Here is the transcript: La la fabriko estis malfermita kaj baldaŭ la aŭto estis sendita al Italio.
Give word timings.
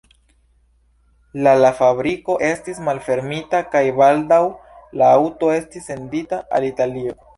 La 1.47 1.51
la 1.63 1.69
fabriko 1.81 2.37
estis 2.47 2.79
malfermita 2.87 3.61
kaj 3.75 3.83
baldaŭ 4.01 4.41
la 5.03 5.11
aŭto 5.19 5.51
estis 5.59 5.89
sendita 5.93 6.41
al 6.59 6.67
Italio. 6.73 7.19